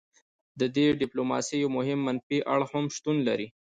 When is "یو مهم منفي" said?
1.63-2.37